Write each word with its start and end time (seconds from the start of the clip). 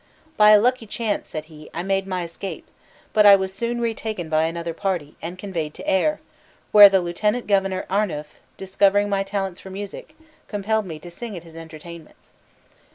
"By 0.35 0.49
a 0.49 0.59
lucky 0.59 0.87
chance," 0.87 1.27
said 1.27 1.45
he, 1.45 1.69
"I 1.75 1.83
made 1.83 2.07
my 2.07 2.23
escape; 2.23 2.67
but 3.13 3.23
I 3.27 3.35
was 3.35 3.53
soon 3.53 3.79
retaken 3.79 4.29
by 4.29 4.45
another 4.45 4.73
party, 4.73 5.15
and 5.21 5.37
conveyed 5.37 5.75
to 5.75 5.87
Ayr, 5.87 6.19
where 6.71 6.89
the 6.89 7.01
Lieutenant 7.01 7.45
governor 7.45 7.85
Arnuf, 7.87 8.37
discovering 8.57 9.09
my 9.09 9.21
talents 9.21 9.59
for 9.59 9.69
music, 9.69 10.15
compelled 10.47 10.87
me 10.87 10.97
to 10.97 11.11
sing 11.11 11.37
at 11.37 11.43
his 11.43 11.55
entertainments." 11.55 12.31